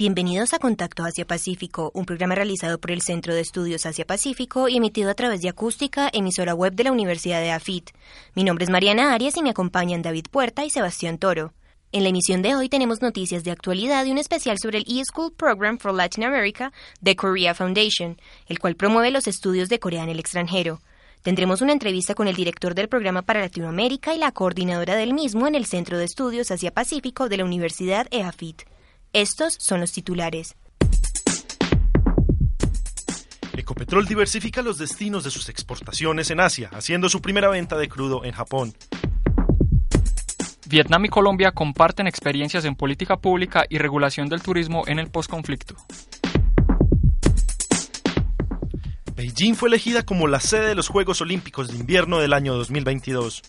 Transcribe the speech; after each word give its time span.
Bienvenidos 0.00 0.54
a 0.54 0.58
Contacto 0.58 1.04
Asia-Pacífico, 1.04 1.90
un 1.92 2.06
programa 2.06 2.34
realizado 2.34 2.80
por 2.80 2.90
el 2.90 3.02
Centro 3.02 3.34
de 3.34 3.42
Estudios 3.42 3.84
Asia-Pacífico 3.84 4.66
y 4.66 4.78
emitido 4.78 5.10
a 5.10 5.14
través 5.14 5.42
de 5.42 5.50
Acústica, 5.50 6.08
emisora 6.10 6.54
web 6.54 6.72
de 6.72 6.84
la 6.84 6.92
Universidad 6.92 7.42
de 7.42 7.50
AFIT. 7.50 7.90
Mi 8.34 8.42
nombre 8.42 8.64
es 8.64 8.70
Mariana 8.70 9.12
Arias 9.12 9.36
y 9.36 9.42
me 9.42 9.50
acompañan 9.50 10.00
David 10.00 10.24
Puerta 10.30 10.64
y 10.64 10.70
Sebastián 10.70 11.18
Toro. 11.18 11.52
En 11.92 12.02
la 12.02 12.08
emisión 12.08 12.40
de 12.40 12.54
hoy 12.54 12.70
tenemos 12.70 13.02
noticias 13.02 13.44
de 13.44 13.50
actualidad 13.50 14.06
y 14.06 14.10
un 14.10 14.16
especial 14.16 14.56
sobre 14.58 14.78
el 14.78 14.86
eSchool 14.88 15.34
Program 15.34 15.76
for 15.76 15.92
Latin 15.92 16.24
America 16.24 16.72
de 17.02 17.14
Korea 17.14 17.54
Foundation, 17.54 18.16
el 18.46 18.58
cual 18.58 18.76
promueve 18.76 19.10
los 19.10 19.26
estudios 19.26 19.68
de 19.68 19.80
Corea 19.80 20.04
en 20.04 20.08
el 20.08 20.18
extranjero. 20.18 20.80
Tendremos 21.20 21.60
una 21.60 21.74
entrevista 21.74 22.14
con 22.14 22.26
el 22.26 22.36
director 22.36 22.74
del 22.74 22.88
programa 22.88 23.20
para 23.20 23.40
Latinoamérica 23.40 24.14
y 24.14 24.18
la 24.18 24.32
coordinadora 24.32 24.96
del 24.96 25.12
mismo 25.12 25.46
en 25.46 25.56
el 25.56 25.66
Centro 25.66 25.98
de 25.98 26.06
Estudios 26.06 26.50
Asia-Pacífico 26.50 27.28
de 27.28 27.36
la 27.36 27.44
Universidad 27.44 28.06
EAFIT. 28.10 28.62
Estos 29.12 29.54
son 29.58 29.80
los 29.80 29.90
titulares. 29.90 30.54
Ecopetrol 33.56 34.06
diversifica 34.06 34.62
los 34.62 34.78
destinos 34.78 35.24
de 35.24 35.32
sus 35.32 35.48
exportaciones 35.48 36.30
en 36.30 36.38
Asia, 36.38 36.70
haciendo 36.72 37.08
su 37.08 37.20
primera 37.20 37.48
venta 37.48 37.76
de 37.76 37.88
crudo 37.88 38.24
en 38.24 38.30
Japón. 38.30 38.72
Vietnam 40.68 41.06
y 41.06 41.08
Colombia 41.08 41.50
comparten 41.50 42.06
experiencias 42.06 42.64
en 42.64 42.76
política 42.76 43.16
pública 43.16 43.64
y 43.68 43.78
regulación 43.78 44.28
del 44.28 44.42
turismo 44.42 44.84
en 44.86 45.00
el 45.00 45.10
posconflicto. 45.10 45.74
Beijing 49.16 49.56
fue 49.56 49.68
elegida 49.68 50.04
como 50.04 50.28
la 50.28 50.38
sede 50.38 50.68
de 50.68 50.74
los 50.76 50.88
Juegos 50.88 51.20
Olímpicos 51.20 51.68
de 51.68 51.76
Invierno 51.76 52.20
del 52.20 52.32
año 52.32 52.54
2022. 52.54 53.42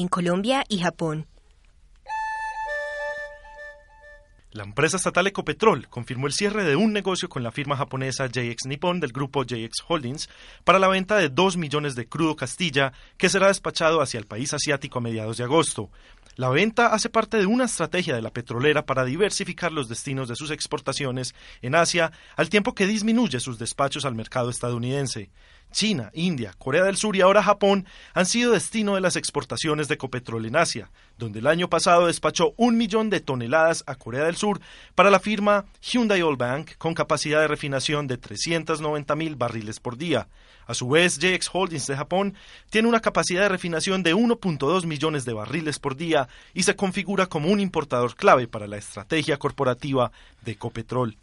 En 0.00 0.08
Colombia 0.08 0.64
y 0.66 0.78
Japón. 0.78 1.26
La 4.50 4.64
empresa 4.64 4.96
estatal 4.96 5.26
Ecopetrol 5.26 5.88
confirmó 5.88 6.26
el 6.26 6.32
cierre 6.32 6.64
de 6.64 6.74
un 6.74 6.94
negocio 6.94 7.28
con 7.28 7.42
la 7.42 7.52
firma 7.52 7.76
japonesa 7.76 8.26
JX 8.26 8.64
Nippon 8.64 8.98
del 8.98 9.12
grupo 9.12 9.44
JX 9.44 9.84
Holdings 9.86 10.30
para 10.64 10.78
la 10.78 10.88
venta 10.88 11.18
de 11.18 11.28
2 11.28 11.58
millones 11.58 11.96
de 11.96 12.08
crudo 12.08 12.34
Castilla 12.34 12.94
que 13.18 13.28
será 13.28 13.48
despachado 13.48 14.00
hacia 14.00 14.16
el 14.16 14.26
país 14.26 14.54
asiático 14.54 15.00
a 15.00 15.02
mediados 15.02 15.36
de 15.36 15.44
agosto. 15.44 15.90
La 16.36 16.48
venta 16.48 16.86
hace 16.86 17.10
parte 17.10 17.36
de 17.36 17.44
una 17.44 17.66
estrategia 17.66 18.14
de 18.14 18.22
la 18.22 18.32
petrolera 18.32 18.86
para 18.86 19.04
diversificar 19.04 19.70
los 19.70 19.90
destinos 19.90 20.28
de 20.28 20.36
sus 20.36 20.50
exportaciones 20.50 21.34
en 21.60 21.74
Asia 21.74 22.10
al 22.36 22.48
tiempo 22.48 22.74
que 22.74 22.86
disminuye 22.86 23.38
sus 23.38 23.58
despachos 23.58 24.06
al 24.06 24.14
mercado 24.14 24.48
estadounidense. 24.48 25.28
China, 25.70 26.10
India, 26.14 26.54
Corea 26.58 26.84
del 26.84 26.96
Sur 26.96 27.16
y 27.16 27.20
ahora 27.20 27.42
Japón 27.42 27.86
han 28.14 28.26
sido 28.26 28.52
destino 28.52 28.94
de 28.94 29.00
las 29.00 29.16
exportaciones 29.16 29.88
de 29.88 29.94
Ecopetrol 29.94 30.46
en 30.46 30.56
Asia, 30.56 30.90
donde 31.18 31.38
el 31.38 31.46
año 31.46 31.68
pasado 31.68 32.06
despachó 32.06 32.54
un 32.56 32.76
millón 32.76 33.10
de 33.10 33.20
toneladas 33.20 33.84
a 33.86 33.94
Corea 33.94 34.24
del 34.24 34.36
Sur 34.36 34.60
para 34.94 35.10
la 35.10 35.20
firma 35.20 35.64
Hyundai 35.80 36.22
Oil 36.22 36.36
Bank 36.36 36.72
con 36.78 36.94
capacidad 36.94 37.40
de 37.40 37.48
refinación 37.48 38.06
de 38.06 38.18
390 38.18 39.16
mil 39.16 39.36
barriles 39.36 39.80
por 39.80 39.96
día. 39.96 40.28
A 40.66 40.74
su 40.74 40.88
vez, 40.88 41.18
JX 41.18 41.50
Holdings 41.52 41.86
de 41.86 41.96
Japón 41.96 42.34
tiene 42.70 42.88
una 42.88 43.00
capacidad 43.00 43.42
de 43.42 43.48
refinación 43.48 44.02
de 44.02 44.14
1.2 44.14 44.86
millones 44.86 45.24
de 45.24 45.32
barriles 45.32 45.78
por 45.78 45.96
día 45.96 46.28
y 46.54 46.62
se 46.62 46.76
configura 46.76 47.26
como 47.26 47.48
un 47.48 47.60
importador 47.60 48.14
clave 48.14 48.46
para 48.46 48.66
la 48.66 48.76
estrategia 48.76 49.36
corporativa 49.36 50.12
de 50.42 50.52
Ecopetrol. 50.52 51.16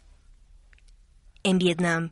En 1.42 1.58
Vietnam. 1.58 2.10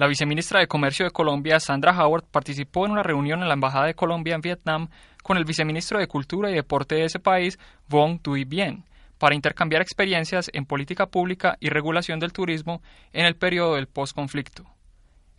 La 0.00 0.06
viceministra 0.06 0.60
de 0.60 0.66
Comercio 0.66 1.04
de 1.04 1.10
Colombia, 1.10 1.60
Sandra 1.60 1.92
Howard, 1.92 2.24
participó 2.24 2.86
en 2.86 2.92
una 2.92 3.02
reunión 3.02 3.42
en 3.42 3.48
la 3.48 3.52
Embajada 3.52 3.84
de 3.84 3.92
Colombia 3.92 4.34
en 4.34 4.40
Vietnam 4.40 4.88
con 5.22 5.36
el 5.36 5.44
viceministro 5.44 5.98
de 5.98 6.06
Cultura 6.06 6.50
y 6.50 6.54
Deporte 6.54 6.94
de 6.94 7.04
ese 7.04 7.18
país, 7.18 7.58
Vuong 7.86 8.18
Duy 8.22 8.46
Bien, 8.46 8.86
para 9.18 9.34
intercambiar 9.34 9.82
experiencias 9.82 10.50
en 10.54 10.64
política 10.64 11.04
pública 11.04 11.58
y 11.60 11.68
regulación 11.68 12.18
del 12.18 12.32
turismo 12.32 12.80
en 13.12 13.26
el 13.26 13.36
periodo 13.36 13.74
del 13.74 13.88
posconflicto. 13.88 14.64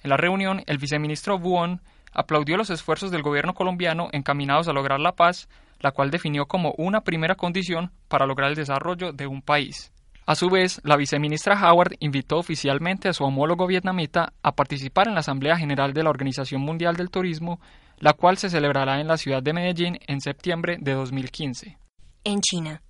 En 0.04 0.12
la 0.12 0.18
reunión, 0.18 0.62
el 0.68 0.78
viceministro 0.78 1.40
Vuong 1.40 1.80
aplaudió 2.14 2.56
los 2.56 2.70
esfuerzos 2.70 3.10
del 3.10 3.24
gobierno 3.24 3.56
colombiano 3.56 4.10
encaminados 4.12 4.68
a 4.68 4.74
lograr 4.74 5.00
la 5.00 5.16
paz, 5.16 5.50
la 5.80 5.92
cual 5.92 6.12
definió 6.12 6.46
como 6.46 6.76
una 6.78 7.02
primera 7.02 7.34
condición 7.34 7.92
para 8.08 8.28
lograr 8.28 8.52
el 8.52 8.56
desarrollo 8.56 9.12
de 9.12 9.26
un 9.26 9.42
país. 9.42 9.92
A 10.26 10.36
su 10.36 10.50
vez, 10.50 10.80
la 10.84 10.98
viceministra 10.98 11.60
Howard 11.60 11.96
invitó 12.00 12.38
oficialmente 12.38 13.10
a 13.10 13.14
su 13.14 13.24
homólogo 13.24 13.66
vietnamita 13.68 14.34
a 14.44 14.52
participar 14.52 15.08
en 15.08 15.16
la 15.16 15.22
Asamblea 15.22 15.58
General 15.58 15.94
de 15.94 16.04
la 16.04 16.10
Organización 16.10 16.62
Mundial 16.62 16.96
del 16.96 17.10
Turismo, 17.10 17.60
la 17.98 18.14
cual 18.14 18.38
se 18.38 18.50
celebrará 18.50 19.02
en 19.02 19.08
la 19.08 19.18
ciudad 19.18 19.42
de 19.42 19.54
Medellín 19.54 19.98
en 20.08 20.22
septiembre 20.22 20.78
de 20.80 20.94
2015. 20.94 21.78
En 22.24 22.40
China. 22.42 22.82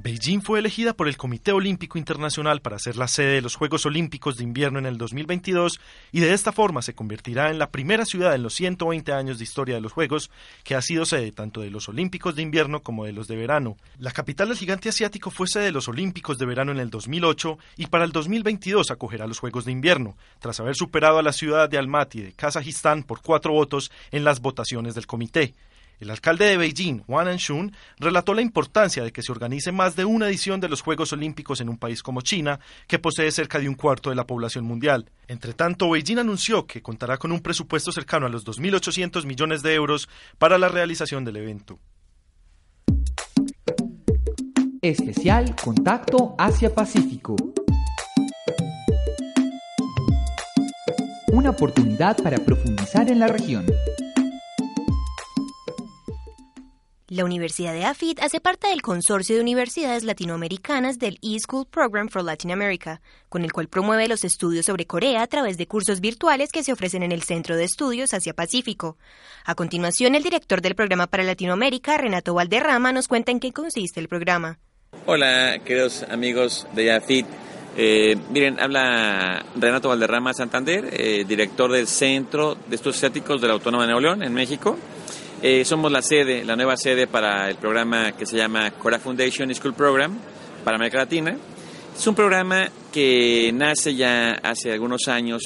Beijing 0.00 0.42
fue 0.42 0.60
elegida 0.60 0.94
por 0.94 1.08
el 1.08 1.16
Comité 1.16 1.50
Olímpico 1.50 1.98
Internacional 1.98 2.60
para 2.60 2.78
ser 2.78 2.96
la 2.96 3.08
sede 3.08 3.34
de 3.34 3.42
los 3.42 3.56
Juegos 3.56 3.84
Olímpicos 3.84 4.36
de 4.36 4.44
Invierno 4.44 4.78
en 4.78 4.86
el 4.86 4.96
2022 4.96 5.80
y 6.12 6.20
de 6.20 6.34
esta 6.34 6.52
forma 6.52 6.82
se 6.82 6.94
convertirá 6.94 7.50
en 7.50 7.58
la 7.58 7.70
primera 7.70 8.04
ciudad 8.04 8.32
en 8.36 8.44
los 8.44 8.54
120 8.54 9.12
años 9.12 9.38
de 9.38 9.44
historia 9.44 9.74
de 9.74 9.80
los 9.80 9.92
Juegos 9.92 10.30
que 10.62 10.76
ha 10.76 10.82
sido 10.82 11.04
sede 11.04 11.32
tanto 11.32 11.62
de 11.62 11.70
los 11.70 11.88
Olímpicos 11.88 12.36
de 12.36 12.42
Invierno 12.42 12.80
como 12.80 13.06
de 13.06 13.12
los 13.12 13.26
de 13.26 13.34
verano. 13.34 13.76
La 13.98 14.12
capital 14.12 14.50
del 14.50 14.56
gigante 14.56 14.88
asiático 14.88 15.32
fue 15.32 15.48
sede 15.48 15.64
de 15.64 15.72
los 15.72 15.88
Olímpicos 15.88 16.38
de 16.38 16.46
verano 16.46 16.70
en 16.70 16.78
el 16.78 16.90
2008 16.90 17.58
y 17.76 17.86
para 17.86 18.04
el 18.04 18.12
2022 18.12 18.92
acogerá 18.92 19.26
los 19.26 19.40
Juegos 19.40 19.64
de 19.64 19.72
Invierno, 19.72 20.16
tras 20.38 20.60
haber 20.60 20.76
superado 20.76 21.18
a 21.18 21.24
la 21.24 21.32
ciudad 21.32 21.68
de 21.68 21.76
Almaty 21.76 22.22
de 22.22 22.32
Kazajistán 22.34 23.02
por 23.02 23.20
cuatro 23.20 23.52
votos 23.52 23.90
en 24.12 24.22
las 24.22 24.40
votaciones 24.40 24.94
del 24.94 25.08
comité. 25.08 25.54
El 26.00 26.10
alcalde 26.10 26.44
de 26.44 26.56
Beijing, 26.56 27.02
Wang 27.08 27.26
Anshun, 27.26 27.72
relató 27.98 28.32
la 28.32 28.42
importancia 28.42 29.02
de 29.02 29.12
que 29.12 29.22
se 29.22 29.32
organice 29.32 29.72
más 29.72 29.96
de 29.96 30.04
una 30.04 30.28
edición 30.28 30.60
de 30.60 30.68
los 30.68 30.80
Juegos 30.80 31.12
Olímpicos 31.12 31.60
en 31.60 31.68
un 31.68 31.76
país 31.76 32.02
como 32.04 32.20
China, 32.20 32.60
que 32.86 33.00
posee 33.00 33.32
cerca 33.32 33.58
de 33.58 33.68
un 33.68 33.74
cuarto 33.74 34.10
de 34.10 34.16
la 34.16 34.26
población 34.26 34.64
mundial. 34.64 35.10
Entre 35.26 35.54
tanto, 35.54 35.90
Beijing 35.90 36.18
anunció 36.18 36.66
que 36.66 36.82
contará 36.82 37.16
con 37.16 37.32
un 37.32 37.40
presupuesto 37.40 37.90
cercano 37.90 38.26
a 38.26 38.28
los 38.28 38.46
2.800 38.46 39.26
millones 39.26 39.62
de 39.62 39.74
euros 39.74 40.08
para 40.38 40.56
la 40.56 40.68
realización 40.68 41.24
del 41.24 41.36
evento. 41.36 41.80
Especial 44.80 45.56
Contacto 45.56 46.36
Asia-Pacífico. 46.38 47.34
Una 51.32 51.50
oportunidad 51.50 52.16
para 52.22 52.38
profundizar 52.38 53.10
en 53.10 53.18
la 53.18 53.26
región. 53.26 53.66
La 57.10 57.24
Universidad 57.24 57.72
de 57.72 57.86
AFIT 57.86 58.20
hace 58.20 58.38
parte 58.38 58.68
del 58.68 58.82
consorcio 58.82 59.34
de 59.34 59.40
universidades 59.40 60.04
latinoamericanas 60.04 60.98
del 60.98 61.18
eSchool 61.22 61.64
Program 61.66 62.10
for 62.10 62.22
Latin 62.22 62.50
America, 62.50 63.00
con 63.30 63.44
el 63.44 63.52
cual 63.52 63.66
promueve 63.66 64.08
los 64.08 64.24
estudios 64.24 64.66
sobre 64.66 64.84
Corea 64.84 65.22
a 65.22 65.26
través 65.26 65.56
de 65.56 65.66
cursos 65.66 66.00
virtuales 66.02 66.52
que 66.52 66.62
se 66.62 66.70
ofrecen 66.70 67.02
en 67.02 67.12
el 67.12 67.22
Centro 67.22 67.56
de 67.56 67.64
Estudios 67.64 68.12
Asia-Pacífico. 68.12 68.98
A 69.46 69.54
continuación, 69.54 70.16
el 70.16 70.22
director 70.22 70.60
del 70.60 70.74
programa 70.74 71.06
para 71.06 71.22
Latinoamérica, 71.22 71.96
Renato 71.96 72.34
Valderrama, 72.34 72.92
nos 72.92 73.08
cuenta 73.08 73.32
en 73.32 73.40
qué 73.40 73.52
consiste 73.52 74.00
el 74.00 74.08
programa. 74.08 74.58
Hola, 75.06 75.60
queridos 75.64 76.02
amigos 76.10 76.66
de 76.74 76.92
AFIT. 76.92 77.26
Eh, 77.78 78.16
miren, 78.28 78.60
habla 78.60 79.46
Renato 79.56 79.88
Valderrama 79.88 80.34
Santander, 80.34 80.90
eh, 80.92 81.24
director 81.26 81.72
del 81.72 81.86
Centro 81.86 82.54
de 82.54 82.76
Estudios 82.76 82.98
Asiáticos 82.98 83.40
de 83.40 83.46
la 83.46 83.54
Autónoma 83.54 83.84
de 83.84 83.92
Nuevo 83.92 84.00
León, 84.02 84.22
en 84.22 84.34
México. 84.34 84.76
Eh, 85.40 85.64
somos 85.64 85.92
la 85.92 86.02
sede, 86.02 86.44
la 86.44 86.56
nueva 86.56 86.76
sede 86.76 87.06
para 87.06 87.48
el 87.48 87.56
programa 87.56 88.12
que 88.12 88.26
se 88.26 88.36
llama 88.36 88.70
Cora 88.72 88.98
Foundation 88.98 89.54
School 89.54 89.74
Program 89.74 90.18
para 90.64 90.76
América 90.76 90.98
Latina. 90.98 91.36
Es 91.96 92.06
un 92.06 92.14
programa 92.14 92.68
que 92.92 93.50
nace 93.54 93.94
ya 93.94 94.32
hace 94.42 94.72
algunos 94.72 95.08
años 95.08 95.42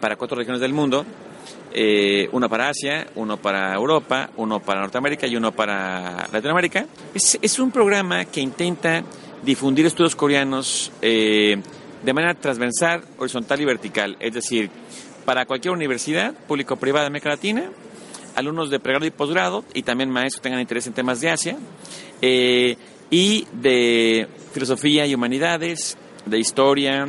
para 0.00 0.16
cuatro 0.16 0.36
regiones 0.36 0.60
del 0.60 0.72
mundo, 0.72 1.06
uno 2.32 2.48
para 2.48 2.68
Asia, 2.70 3.06
uno 3.14 3.36
para 3.36 3.74
Europa, 3.74 4.30
uno 4.36 4.60
para 4.60 4.80
Norteamérica 4.80 5.26
y 5.26 5.36
uno 5.36 5.52
para 5.52 6.26
Latinoamérica. 6.32 6.86
Es, 7.14 7.58
un 7.58 7.70
programa 7.70 8.24
que 8.24 8.40
intenta 8.40 9.02
difundir 9.42 9.86
estudios 9.86 10.16
coreanos 10.16 10.92
eh, 11.02 11.56
de 12.02 12.12
manera 12.12 12.34
transversal, 12.34 13.04
horizontal 13.18 13.60
y 13.60 13.64
vertical, 13.64 14.16
es 14.20 14.34
decir, 14.34 14.70
para 15.24 15.46
cualquier 15.46 15.72
universidad 15.72 16.34
público-privada 16.34 17.04
de 17.04 17.08
América 17.08 17.30
Latina, 17.30 17.70
alumnos 18.36 18.70
de 18.70 18.78
pregrado 18.78 19.06
y 19.06 19.10
posgrado 19.10 19.64
y 19.74 19.82
también 19.82 20.10
maestros 20.10 20.40
que 20.40 20.44
tengan 20.44 20.60
interés 20.60 20.86
en 20.86 20.92
temas 20.92 21.20
de 21.20 21.30
Asia, 21.30 21.56
eh, 22.22 22.76
y 23.10 23.46
de 23.52 24.28
filosofía 24.52 25.06
y 25.06 25.14
humanidades, 25.14 25.96
de 26.24 26.38
historia, 26.38 27.08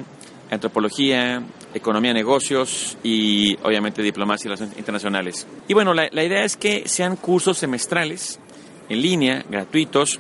antropología, 0.50 1.44
economía, 1.74 2.14
negocios 2.14 2.98
y 3.04 3.56
obviamente 3.64 4.02
diplomacia 4.02 4.46
y 4.46 4.50
relaciones 4.50 4.78
internacionales. 4.78 5.48
Y 5.68 5.74
bueno, 5.74 5.94
la, 5.94 6.08
la 6.12 6.24
idea 6.24 6.44
es 6.44 6.56
que 6.56 6.88
sean 6.88 7.16
cursos 7.16 7.58
semestrales 7.58 8.40
en 8.90 9.02
línea, 9.02 9.44
gratuitos, 9.50 10.20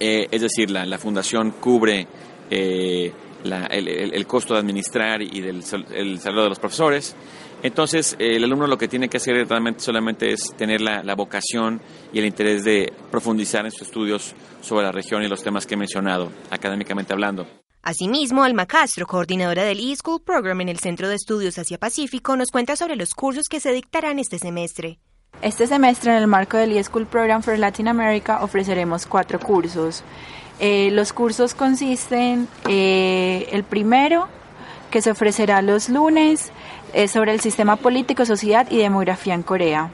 eh, 0.00 0.28
es 0.30 0.40
decir, 0.40 0.70
la, 0.70 0.86
la 0.86 0.98
fundación 0.98 1.52
cubre 1.52 2.06
eh, 2.50 3.12
el, 3.44 4.26
costo 4.26 4.54
de 4.54 4.60
administrar 4.60 5.22
y 5.22 5.40
del 5.40 5.62
el 5.92 6.18
salario 6.18 6.44
de 6.44 6.48
los 6.48 6.58
profesores. 6.58 7.14
Entonces, 7.62 8.14
el 8.18 8.44
alumno 8.44 8.66
lo 8.66 8.78
que 8.78 8.88
tiene 8.88 9.08
que 9.08 9.16
hacer 9.16 9.48
realmente 9.48 9.80
solamente 9.80 10.32
es 10.32 10.54
tener 10.56 10.80
la, 10.80 11.02
la, 11.02 11.14
vocación 11.14 11.80
y 12.12 12.20
el 12.20 12.26
interés 12.26 12.64
de 12.64 12.92
profundizar 13.10 13.64
en 13.64 13.72
sus 13.72 13.82
estudios 13.82 14.34
sobre 14.60 14.84
la 14.84 14.92
región 14.92 15.22
y 15.22 15.28
los 15.28 15.42
temas 15.42 15.66
que 15.66 15.74
he 15.74 15.76
mencionado, 15.76 16.30
académicamente 16.50 17.12
hablando. 17.12 17.46
Asimismo, 17.82 18.44
Alma 18.44 18.66
Castro, 18.66 19.06
coordinadora 19.06 19.64
del 19.64 19.80
eSchool 19.80 20.20
Program 20.20 20.60
en 20.60 20.68
el 20.68 20.78
Centro 20.78 21.08
de 21.08 21.14
Estudios 21.14 21.58
Asia-Pacífico, 21.58 22.36
nos 22.36 22.50
cuenta 22.50 22.76
sobre 22.76 22.96
los 22.96 23.14
cursos 23.14 23.48
que 23.48 23.60
se 23.60 23.72
dictarán 23.72 24.18
este 24.18 24.38
semestre. 24.38 24.98
Este 25.40 25.66
semestre, 25.66 26.10
en 26.10 26.18
el 26.18 26.26
marco 26.26 26.56
del 26.56 26.76
eSchool 26.76 27.06
Program 27.06 27.42
for 27.42 27.58
Latin 27.58 27.88
America, 27.88 28.42
ofreceremos 28.42 29.06
cuatro 29.06 29.38
cursos. 29.38 30.02
Eh, 30.60 30.90
los 30.90 31.12
cursos 31.12 31.54
consisten, 31.54 32.48
eh, 32.68 33.48
el 33.52 33.62
primero, 33.62 34.28
que 34.90 35.00
se 35.00 35.10
ofrecerá 35.10 35.62
los 35.62 35.88
lunes, 35.88 36.50
es 36.92 37.10
sobre 37.10 37.32
el 37.32 37.40
sistema 37.40 37.76
político, 37.76 38.24
sociedad 38.24 38.66
y 38.70 38.78
demografía 38.78 39.34
en 39.34 39.42
Corea. 39.42 39.90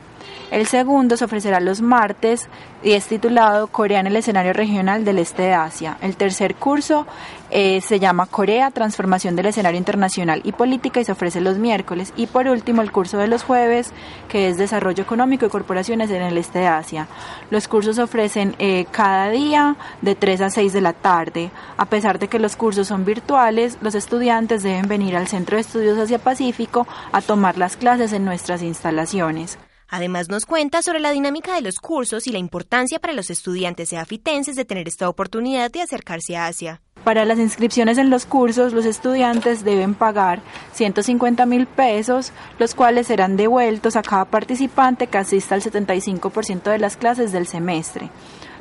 El 0.50 0.66
segundo 0.66 1.16
se 1.16 1.24
ofrecerá 1.24 1.58
los 1.58 1.80
martes 1.80 2.48
y 2.82 2.92
es 2.92 3.06
titulado 3.06 3.66
Corea 3.66 4.00
en 4.00 4.06
el 4.06 4.16
escenario 4.16 4.52
regional 4.52 5.04
del 5.04 5.18
este 5.18 5.42
de 5.42 5.54
Asia. 5.54 5.96
El 6.00 6.16
tercer 6.16 6.54
curso 6.54 7.06
eh, 7.50 7.80
se 7.80 7.98
llama 7.98 8.26
Corea, 8.26 8.70
transformación 8.70 9.36
del 9.36 9.46
escenario 9.46 9.78
internacional 9.78 10.42
y 10.44 10.52
política 10.52 11.00
y 11.00 11.04
se 11.04 11.12
ofrece 11.12 11.40
los 11.40 11.58
miércoles. 11.58 12.12
Y 12.16 12.26
por 12.26 12.46
último 12.46 12.82
el 12.82 12.92
curso 12.92 13.16
de 13.18 13.26
los 13.26 13.42
jueves 13.42 13.92
que 14.28 14.48
es 14.48 14.58
desarrollo 14.58 15.02
económico 15.02 15.46
y 15.46 15.48
corporaciones 15.48 16.10
en 16.10 16.22
el 16.22 16.36
este 16.36 16.60
de 16.60 16.66
Asia. 16.66 17.08
Los 17.50 17.66
cursos 17.66 17.96
se 17.96 18.02
ofrecen 18.02 18.54
eh, 18.58 18.86
cada 18.90 19.30
día 19.30 19.76
de 20.02 20.14
3 20.14 20.42
a 20.42 20.50
6 20.50 20.72
de 20.72 20.80
la 20.80 20.92
tarde. 20.92 21.50
A 21.78 21.86
pesar 21.86 22.18
de 22.18 22.28
que 22.28 22.38
los 22.38 22.54
cursos 22.54 22.86
son 22.86 23.04
virtuales, 23.04 23.78
los 23.80 23.94
estudiantes 23.94 24.62
deben 24.62 24.88
venir 24.88 25.16
al 25.16 25.26
Centro 25.26 25.56
de 25.56 25.62
Estudios 25.62 25.98
Asia 25.98 26.18
Pacífico 26.18 26.86
a 27.12 27.22
tomar 27.22 27.56
las 27.56 27.76
clases 27.76 28.12
en 28.12 28.24
nuestras 28.24 28.62
instalaciones. 28.62 29.58
Además 29.94 30.28
nos 30.28 30.44
cuenta 30.44 30.82
sobre 30.82 30.98
la 30.98 31.12
dinámica 31.12 31.54
de 31.54 31.60
los 31.60 31.78
cursos 31.78 32.26
y 32.26 32.32
la 32.32 32.38
importancia 32.38 32.98
para 32.98 33.12
los 33.12 33.30
estudiantes 33.30 33.92
eafitenses 33.92 34.56
de 34.56 34.64
tener 34.64 34.88
esta 34.88 35.08
oportunidad 35.08 35.70
de 35.70 35.82
acercarse 35.82 36.36
a 36.36 36.46
Asia. 36.46 36.80
Para 37.04 37.24
las 37.24 37.38
inscripciones 37.38 37.96
en 37.98 38.10
los 38.10 38.26
cursos, 38.26 38.72
los 38.72 38.86
estudiantes 38.86 39.62
deben 39.62 39.94
pagar 39.94 40.40
150 40.72 41.46
mil 41.46 41.68
pesos, 41.68 42.32
los 42.58 42.74
cuales 42.74 43.06
serán 43.06 43.36
devueltos 43.36 43.94
a 43.94 44.02
cada 44.02 44.24
participante 44.24 45.06
que 45.06 45.18
asista 45.18 45.54
al 45.54 45.62
75% 45.62 46.64
de 46.64 46.78
las 46.80 46.96
clases 46.96 47.30
del 47.30 47.46
semestre. 47.46 48.10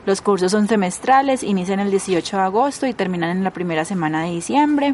Los 0.06 0.22
cursos 0.22 0.52
son 0.52 0.68
semestrales, 0.68 1.42
inician 1.42 1.80
el 1.80 1.90
18 1.90 2.38
de 2.38 2.44
agosto 2.44 2.86
y 2.86 2.94
terminan 2.94 3.36
en 3.36 3.44
la 3.44 3.54
primera 3.54 3.86
semana 3.86 4.24
de 4.24 4.30
diciembre 4.30 4.94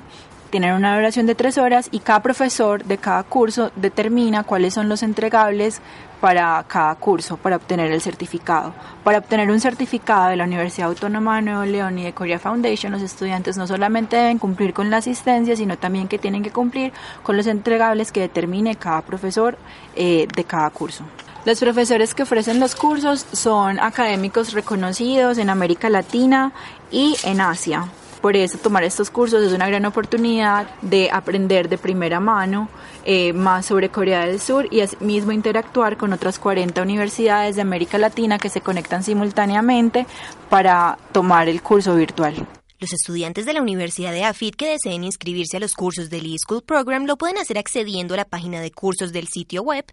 tienen 0.49 0.73
una 0.73 0.95
duración 0.95 1.25
de 1.25 1.35
tres 1.35 1.57
horas 1.57 1.89
y 1.91 1.99
cada 1.99 2.21
profesor 2.21 2.83
de 2.83 2.97
cada 2.97 3.23
curso 3.23 3.71
determina 3.75 4.43
cuáles 4.43 4.73
son 4.73 4.89
los 4.89 5.03
entregables 5.03 5.81
para 6.19 6.63
cada 6.67 6.95
curso 6.95 7.37
para 7.37 7.55
obtener 7.55 7.91
el 7.91 8.01
certificado. 8.01 8.73
Para 9.03 9.19
obtener 9.19 9.49
un 9.49 9.59
certificado 9.59 10.29
de 10.29 10.35
la 10.35 10.43
Universidad 10.43 10.89
Autónoma 10.89 11.37
de 11.37 11.43
Nuevo 11.43 11.63
León 11.63 11.97
y 11.99 12.03
de 12.03 12.13
Korea 12.13 12.39
Foundation, 12.39 12.91
los 12.91 13.01
estudiantes 13.01 13.57
no 13.57 13.67
solamente 13.67 14.17
deben 14.17 14.37
cumplir 14.37 14.73
con 14.73 14.89
la 14.89 14.97
asistencia, 14.97 15.55
sino 15.55 15.77
también 15.77 16.07
que 16.07 16.17
tienen 16.17 16.43
que 16.43 16.51
cumplir 16.51 16.91
con 17.23 17.37
los 17.37 17.47
entregables 17.47 18.11
que 18.11 18.21
determine 18.21 18.75
cada 18.75 19.01
profesor 19.01 19.57
eh, 19.95 20.27
de 20.35 20.43
cada 20.43 20.69
curso. 20.71 21.05
Los 21.45 21.59
profesores 21.59 22.13
que 22.13 22.23
ofrecen 22.23 22.59
los 22.59 22.75
cursos 22.75 23.25
son 23.31 23.79
académicos 23.79 24.51
reconocidos 24.51 25.37
en 25.37 25.49
América 25.49 25.89
Latina 25.89 26.51
y 26.91 27.15
en 27.23 27.39
Asia. 27.39 27.87
Por 28.21 28.35
eso 28.35 28.57
tomar 28.57 28.83
estos 28.83 29.09
cursos 29.09 29.41
es 29.43 29.53
una 29.53 29.67
gran 29.67 29.85
oportunidad 29.85 30.67
de 30.81 31.09
aprender 31.11 31.69
de 31.69 31.77
primera 31.77 32.19
mano 32.19 32.67
eh, 33.05 33.31
más 33.31 33.65
sobre 33.65 33.89
Corea 33.89 34.25
del 34.25 34.41
Sur 34.41 34.67
y 34.71 34.83
mismo 34.99 35.31
interactuar 35.31 35.95
con 35.95 36.11
otras 36.11 36.37
40 36.37 36.81
universidades 36.81 37.55
de 37.55 37.61
América 37.61 37.97
Latina 37.97 38.37
que 38.37 38.49
se 38.49 38.61
conectan 38.61 39.03
simultáneamente 39.03 40.05
para 40.49 40.97
tomar 41.13 41.47
el 41.47 41.61
curso 41.61 41.95
virtual. 41.95 42.35
Los 42.79 42.93
estudiantes 42.93 43.45
de 43.45 43.51
la 43.51 43.61
Universidad 43.61 44.13
de 44.13 44.23
AFIT 44.23 44.55
que 44.55 44.69
deseen 44.69 45.03
inscribirse 45.03 45.57
a 45.57 45.59
los 45.59 45.73
cursos 45.73 46.09
del 46.09 46.33
eSchool 46.33 46.63
Program 46.63 47.05
lo 47.05 47.17
pueden 47.17 47.37
hacer 47.37 47.57
accediendo 47.57 48.13
a 48.13 48.17
la 48.17 48.23
página 48.23 48.61
de 48.61 48.71
cursos 48.71 49.11
del 49.11 49.27
sitio 49.27 49.63
web 49.63 49.83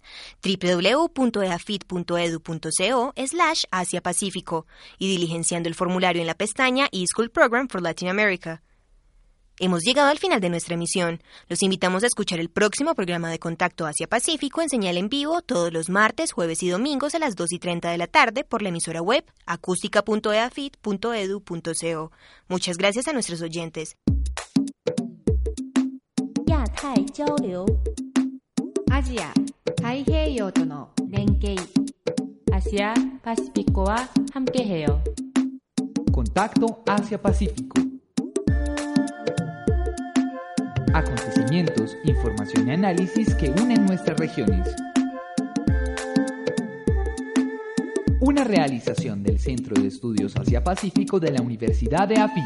www.eafit.edu.co 0.40 3.12
slash 3.26 3.64
Asia 3.72 4.00
Pacífico 4.00 4.68
y 4.98 5.08
diligenciando 5.08 5.68
el 5.68 5.74
formulario 5.74 6.20
en 6.20 6.28
la 6.28 6.36
pestaña 6.36 6.86
eSchool 6.92 7.30
Program 7.30 7.68
for 7.68 7.82
Latin 7.82 8.06
America. 8.06 8.62
Hemos 9.58 9.84
llegado 9.84 10.10
al 10.10 10.18
final 10.18 10.42
de 10.42 10.50
nuestra 10.50 10.74
emisión. 10.74 11.22
Los 11.48 11.62
invitamos 11.62 12.04
a 12.04 12.08
escuchar 12.08 12.40
el 12.40 12.50
próximo 12.50 12.94
programa 12.94 13.30
de 13.30 13.38
Contacto 13.38 13.86
Asia 13.86 14.06
Pacífico 14.06 14.60
en 14.60 14.68
señal 14.68 14.98
en 14.98 15.08
vivo 15.08 15.40
todos 15.40 15.72
los 15.72 15.88
martes, 15.88 16.32
jueves 16.32 16.62
y 16.62 16.68
domingos 16.68 17.14
a 17.14 17.18
las 17.18 17.36
2 17.36 17.52
y 17.52 17.58
30 17.58 17.90
de 17.90 17.96
la 17.96 18.06
tarde 18.06 18.44
por 18.44 18.60
la 18.60 18.68
emisora 18.68 19.00
web 19.00 19.24
acústica.eafit.edu.co. 19.46 22.12
Muchas 22.48 22.76
gracias 22.76 23.08
a 23.08 23.14
nuestros 23.14 23.40
oyentes. 23.40 23.96
Asia, 28.90 29.32
Asia 32.52 32.92
Contacto 36.12 36.82
Asia 36.86 37.20
Pacífico 37.20 37.85
acontecimientos, 40.96 41.96
información 42.04 42.68
y 42.68 42.72
análisis 42.72 43.34
que 43.34 43.50
unen 43.50 43.84
nuestras 43.84 44.18
regiones. 44.18 44.74
Una 48.20 48.44
realización 48.44 49.22
del 49.22 49.38
Centro 49.38 49.80
de 49.80 49.88
Estudios 49.88 50.36
Asia-Pacífico 50.36 51.20
de 51.20 51.32
la 51.32 51.42
Universidad 51.42 52.08
de 52.08 52.16
AFIT. 52.16 52.44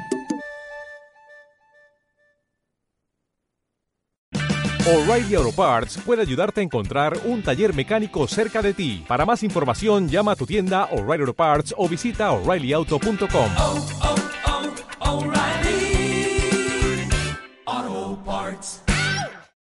O'Reilly 4.87 5.37
Auto 5.37 5.52
Parts 5.52 5.99
puede 6.04 6.23
ayudarte 6.23 6.61
a 6.61 6.64
encontrar 6.64 7.16
un 7.25 7.42
taller 7.42 7.73
mecánico 7.73 8.26
cerca 8.26 8.61
de 8.61 8.75
ti. 8.75 9.04
Para 9.07 9.25
más 9.25 9.45
información, 9.45 10.09
llama 10.09 10.33
a 10.33 10.37
tu 10.37 10.47
tienda 10.47 10.87
O'Reilly 10.87 11.23
Auto 11.23 11.35
Parts 11.35 11.75
o 11.76 11.88
visita 11.88 12.33
oreillyauto.com. 12.33 14.00